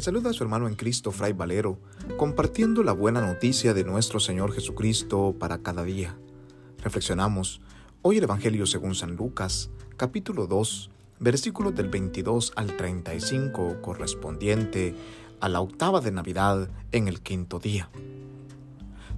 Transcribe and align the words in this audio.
Saluda 0.00 0.30
a 0.30 0.32
su 0.32 0.42
hermano 0.42 0.66
en 0.66 0.76
Cristo, 0.76 1.12
Fray 1.12 1.34
Valero, 1.34 1.78
compartiendo 2.16 2.82
la 2.82 2.92
buena 2.92 3.20
noticia 3.20 3.74
de 3.74 3.84
nuestro 3.84 4.18
Señor 4.18 4.50
Jesucristo 4.50 5.36
para 5.38 5.58
cada 5.58 5.84
día. 5.84 6.16
Reflexionamos 6.78 7.60
hoy 8.00 8.16
el 8.16 8.24
Evangelio 8.24 8.64
según 8.64 8.94
San 8.94 9.16
Lucas, 9.16 9.68
capítulo 9.98 10.46
2, 10.46 10.90
versículos 11.18 11.74
del 11.74 11.88
22 11.88 12.54
al 12.56 12.78
35, 12.78 13.82
correspondiente 13.82 14.94
a 15.38 15.50
la 15.50 15.60
octava 15.60 16.00
de 16.00 16.12
Navidad 16.12 16.70
en 16.92 17.06
el 17.06 17.20
quinto 17.20 17.58
día. 17.58 17.90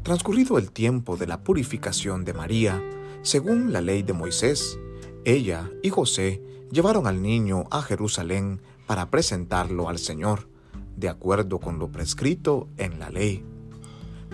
Transcurrido 0.02 0.58
el 0.58 0.72
tiempo 0.72 1.16
de 1.16 1.28
la 1.28 1.44
purificación 1.44 2.24
de 2.24 2.32
María, 2.32 2.82
según 3.22 3.72
la 3.72 3.82
ley 3.82 4.02
de 4.02 4.14
Moisés, 4.14 4.76
ella 5.24 5.70
y 5.80 5.90
José 5.90 6.42
llevaron 6.72 7.06
al 7.06 7.22
niño 7.22 7.66
a 7.70 7.82
Jerusalén 7.82 8.60
para 8.88 9.10
presentarlo 9.10 9.88
al 9.88 10.00
Señor, 10.00 10.50
de 10.96 11.08
acuerdo 11.08 11.58
con 11.58 11.78
lo 11.78 11.90
prescrito 11.90 12.68
en 12.76 12.98
la 12.98 13.10
ley. 13.10 13.44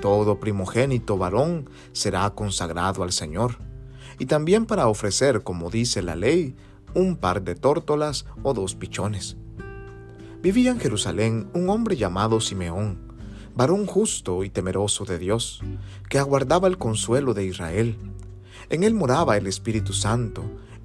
Todo 0.01 0.39
primogénito 0.39 1.19
varón 1.19 1.69
será 1.93 2.31
consagrado 2.31 3.03
al 3.03 3.13
Señor, 3.13 3.59
y 4.19 4.27
también 4.27 4.67
para 4.67 4.89
ofrecer, 4.89 5.43
como 5.43 5.71
dice 5.71 6.03
la 6.03 6.17
ley, 6.17 6.57
un 6.95 7.17
par 7.17 7.43
de 7.43 7.55
tórtolas 7.55 8.27
o 8.43 8.55
dos 8.55 8.75
pichones. 8.75 9.37
Vivía 10.43 10.71
en 10.71 10.81
Jerusalén 10.81 11.51
un 11.55 11.69
hombre 11.69 11.97
llamado 11.97 12.41
Simeón, 12.41 12.99
varón 13.55 13.87
justo 13.87 14.45
y 14.45 14.51
temeroso 14.51 15.05
de 15.05 15.19
Dios, 15.19 15.63
que 16.09 16.19
aguardaba 16.19 16.69
el 16.69 16.79
consuelo 16.79 17.35
de 17.35 17.45
Israel. 17.45 17.99
En 18.71 18.85
él 18.85 18.95
moraba 18.95 19.37
el 19.37 19.49
Espíritu 19.49 19.93
Santo, 19.93 20.45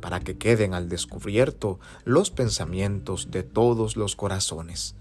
para 0.00 0.20
que 0.20 0.38
queden 0.38 0.74
al 0.74 0.88
descubierto 0.88 1.78
los 2.04 2.30
pensamientos 2.30 3.30
de 3.30 3.42
todos 3.42 3.96
los 3.96 4.16
corazones, 4.16 4.94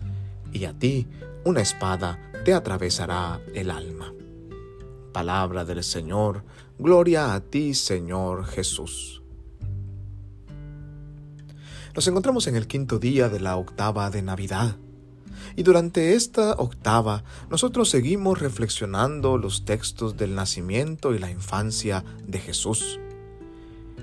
y 0.52 0.66
a 0.66 0.73
ti 0.73 1.08
una 1.45 1.61
espada 1.61 2.19
te 2.45 2.53
atravesará 2.53 3.41
el 3.53 3.72
alma. 3.72 4.13
Palabra 5.13 5.66
del 5.66 5.84
Señor, 5.84 6.44
gloria 6.78 7.34
a 7.34 7.41
ti 7.41 7.74
Señor 7.74 8.46
Jesús. 8.46 9.22
Nos 11.95 12.07
encontramos 12.07 12.47
en 12.47 12.56
el 12.56 12.68
quinto 12.68 13.00
día 13.00 13.29
de 13.29 13.40
la 13.40 13.57
octava 13.57 14.09
de 14.09 14.22
Navidad. 14.22 14.78
Y 15.56 15.63
durante 15.63 16.13
esta 16.13 16.53
octava 16.53 17.24
nosotros 17.50 17.90
seguimos 17.90 18.40
reflexionando 18.40 19.38
los 19.38 19.66
textos 19.66 20.16
del 20.16 20.35
nacimiento 20.35 21.13
y 21.13 21.19
la 21.19 21.31
infancia 21.31 22.03
de 22.25 22.40
Jesús. 22.40 23.00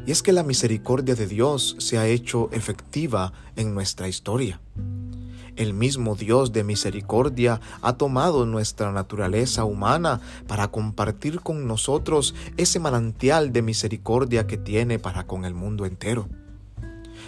Y 0.05 0.13
es 0.13 0.23
que 0.23 0.33
la 0.33 0.43
misericordia 0.43 1.15
de 1.15 1.27
Dios 1.27 1.77
se 1.79 1.99
ha 1.99 2.07
hecho 2.07 2.51
efectiva 2.53 3.33
en 3.57 3.75
nuestra 3.75 4.09
historia. 4.09 4.61
El 5.57 5.73
mismo 5.73 6.17
Dios 6.17 6.53
de 6.53 6.65
misericordia 6.65 7.61
ha 7.81 7.95
tomado 7.95 8.45
nuestra 8.45 8.93
naturaleza 8.93 9.65
humana 9.65 10.21
para 10.47 10.69
compartir 10.69 11.41
con 11.41 11.67
nosotros 11.67 12.35
ese 12.59 12.79
manantial 12.79 13.53
de 13.53 13.63
misericordia 13.63 14.47
que 14.47 14.59
tiene 14.59 14.99
para 14.99 15.27
con 15.27 15.47
el 15.47 15.55
mundo 15.55 15.87
entero. 15.87 16.29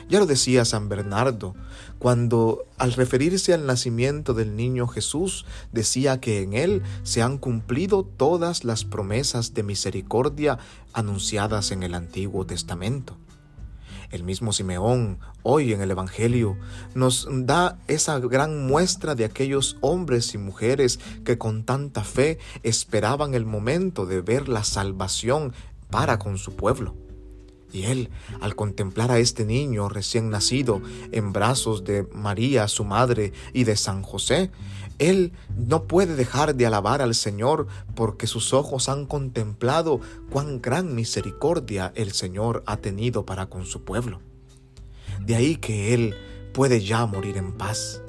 Ya 0.08 0.18
lo 0.18 0.26
decía 0.26 0.64
San 0.64 0.88
Bernardo, 0.88 1.54
cuando 1.98 2.64
al 2.78 2.94
referirse 2.94 3.52
al 3.52 3.66
nacimiento 3.66 4.32
del 4.32 4.56
niño 4.56 4.86
Jesús 4.86 5.44
decía 5.70 6.18
que 6.18 6.40
en 6.40 6.54
él 6.54 6.82
se 7.02 7.20
han 7.20 7.36
cumplido 7.36 8.04
todas 8.04 8.64
las 8.64 8.86
promesas 8.86 9.52
de 9.52 9.64
misericordia 9.64 10.58
anunciadas 10.94 11.72
en 11.72 11.82
el 11.82 11.94
Antiguo 11.94 12.46
Testamento. 12.46 13.18
El 14.10 14.24
mismo 14.24 14.54
Simeón, 14.54 15.18
hoy 15.42 15.74
en 15.74 15.82
el 15.82 15.90
Evangelio, 15.90 16.56
nos 16.94 17.28
da 17.30 17.78
esa 17.86 18.18
gran 18.18 18.66
muestra 18.66 19.14
de 19.14 19.26
aquellos 19.26 19.76
hombres 19.82 20.32
y 20.32 20.38
mujeres 20.38 20.98
que 21.26 21.36
con 21.36 21.64
tanta 21.64 22.02
fe 22.02 22.38
esperaban 22.62 23.34
el 23.34 23.44
momento 23.44 24.06
de 24.06 24.22
ver 24.22 24.48
la 24.48 24.64
salvación 24.64 25.52
para 25.90 26.18
con 26.18 26.38
su 26.38 26.56
pueblo. 26.56 27.07
Y 27.72 27.84
él, 27.84 28.10
al 28.40 28.56
contemplar 28.56 29.10
a 29.10 29.18
este 29.18 29.44
niño 29.44 29.88
recién 29.88 30.30
nacido 30.30 30.80
en 31.12 31.32
brazos 31.32 31.84
de 31.84 32.06
María, 32.14 32.66
su 32.68 32.84
madre, 32.84 33.32
y 33.52 33.64
de 33.64 33.76
San 33.76 34.02
José, 34.02 34.50
él 34.98 35.32
no 35.56 35.84
puede 35.84 36.16
dejar 36.16 36.54
de 36.54 36.66
alabar 36.66 37.02
al 37.02 37.14
Señor 37.14 37.66
porque 37.94 38.26
sus 38.26 38.52
ojos 38.52 38.88
han 38.88 39.06
contemplado 39.06 40.00
cuán 40.30 40.60
gran 40.60 40.94
misericordia 40.94 41.92
el 41.94 42.12
Señor 42.12 42.62
ha 42.66 42.78
tenido 42.78 43.24
para 43.24 43.46
con 43.46 43.64
su 43.64 43.84
pueblo. 43.84 44.20
De 45.24 45.36
ahí 45.36 45.56
que 45.56 45.94
él 45.94 46.14
puede 46.52 46.80
ya 46.80 47.06
morir 47.06 47.36
en 47.36 47.52
paz. 47.52 48.02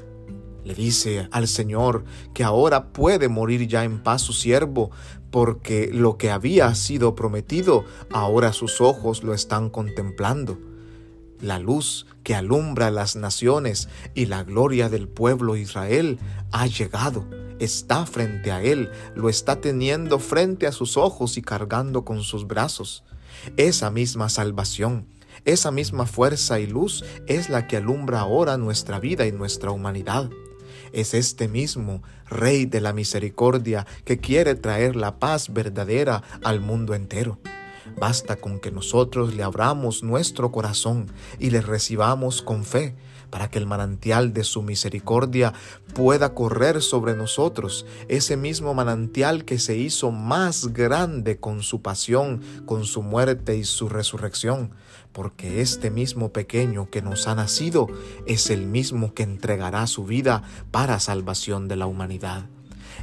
Le 0.64 0.75
dice 0.75 1.28
al 1.31 1.47
Señor 1.47 2.03
que 2.34 2.44
ahora 2.44 2.92
puede 2.92 3.30
morir 3.30 3.68
ya 3.68 3.84
en 3.84 4.03
paz 4.03 4.22
su 4.22 4.34
siervo, 4.34 4.92
porque 5.31 5.90
lo 5.94 6.18
que 6.18 6.31
había 6.31 6.74
sido 6.75 7.16
prometido, 7.16 7.86
ahora 8.12 8.52
sus 8.53 8.81
ojos 8.81 9.24
lo 9.24 9.34
están 9.34 9.70
contemplando. 9.70 10.59
La 11.40 11.59
luz 11.59 12.06
que 12.24 12.36
alumbra 12.36 12.92
las 12.92 13.16
naciones 13.16 13.88
y 14.14 14.25
la 14.25 14.44
gloria 14.44 14.90
del 14.90 15.08
pueblo 15.08 15.56
Israel 15.56 16.20
ha 16.52 16.68
llegado, 16.68 17.26
está 17.59 18.06
frente 18.06 18.52
a 18.52 18.62
él, 18.62 18.90
lo 19.16 19.30
está 19.30 19.62
teniendo 19.62 20.20
frente 20.20 20.68
a 20.68 20.74
sus 20.74 20.97
ojos 20.97 21.38
y 21.38 21.41
cargando 21.41 22.03
con 22.03 22.24
sus 22.24 22.46
brazos. 22.46 23.06
Esa 23.56 23.90
misma 23.90 24.28
salvación, 24.28 25.08
esa 25.46 25.72
misma 25.72 26.06
fuerza 26.06 26.59
y 26.59 26.68
luz 26.68 27.06
es 27.28 27.47
la 27.47 27.68
que 27.68 27.78
alumbra 27.78 28.20
ahora 28.20 28.58
nuestra 28.58 29.00
vida 29.00 29.26
y 29.26 29.31
nuestra 29.31 29.72
humanidad 29.72 30.30
es 30.94 31.13
este 31.13 31.47
mismo 31.47 32.01
Rey 32.29 32.66
de 32.66 32.81
la 32.81 32.94
Misericordia 32.94 33.85
que 34.06 34.19
quiere 34.19 34.56
traer 34.56 34.95
la 34.95 35.19
paz 35.19 35.51
verdadera 35.51 36.23
al 36.44 36.62
mundo 36.62 36.94
entero. 36.94 37.40
Basta 37.97 38.35
con 38.35 38.59
que 38.59 38.72
nosotros 38.72 39.34
le 39.35 39.44
abramos 39.44 40.03
nuestro 40.03 40.51
corazón 40.51 41.07
y 41.40 41.50
le 41.50 41.62
recibamos 41.62 42.41
con 42.41 42.64
fe 42.64 42.96
para 43.29 43.49
que 43.49 43.59
el 43.59 43.66
manantial 43.66 44.34
de 44.34 44.43
su 44.43 44.61
misericordia 44.61 45.53
pueda 45.93 46.34
correr 46.34 46.81
sobre 46.81 47.16
nosotros, 47.16 47.85
ese 48.08 48.37
mismo 48.37 48.73
manantial 48.73 49.46
que 49.46 49.59
se 49.59 49.78
hizo 49.78 50.11
más 50.11 50.73
grande 50.73 51.37
con 51.37 51.61
su 51.61 51.81
pasión, 51.81 52.41
con 52.66 52.85
su 52.85 53.02
muerte 53.03 53.55
y 53.55 53.64
su 53.64 53.90
resurrección, 53.90 54.72
porque 55.11 55.61
este 55.61 55.90
mismo 55.90 56.32
pequeño 56.32 56.90
que 56.90 57.02
nos 57.02 57.28
ha 57.28 57.35
nacido 57.35 57.88
es 58.26 58.50
el 58.50 58.66
mismo 58.66 59.14
que 59.14 59.23
entregará 59.23 59.88
su 59.88 60.06
vida 60.06 60.44
para 60.72 61.00
salvación 61.00 61.67
de 61.67 61.76
la 61.76 61.88
humanidad. 61.88 62.46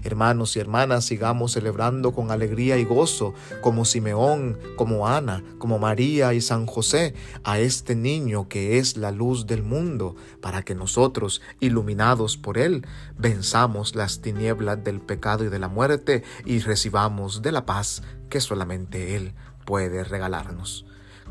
Hermanos 0.04 0.56
y 0.56 0.60
hermanas, 0.60 1.04
sigamos 1.04 1.52
celebrando 1.52 2.12
con 2.12 2.30
alegría 2.30 2.78
y 2.78 2.84
gozo, 2.84 3.34
como 3.60 3.84
Simeón, 3.84 4.58
como 4.76 5.08
Ana, 5.08 5.42
como 5.58 5.78
María 5.78 6.34
y 6.34 6.40
San 6.40 6.66
José, 6.66 7.14
a 7.44 7.58
este 7.58 7.96
niño 7.96 8.48
que 8.48 8.78
es 8.78 8.96
la 8.96 9.10
luz 9.10 9.46
del 9.46 9.62
mundo, 9.62 10.14
para 10.40 10.62
que 10.62 10.74
nosotros, 10.74 11.40
iluminados 11.60 12.36
por 12.36 12.58
él, 12.58 12.86
venzamos 13.16 13.94
las 13.94 14.20
tinieblas 14.20 14.82
del 14.84 15.00
pecado 15.00 15.44
y 15.44 15.48
de 15.48 15.58
la 15.58 15.68
muerte 15.68 16.22
y 16.44 16.60
recibamos 16.60 17.42
de 17.42 17.52
la 17.52 17.66
paz 17.66 18.02
que 18.28 18.40
solamente 18.40 19.16
Él 19.16 19.34
puede 19.64 20.04
regalarnos. 20.04 20.86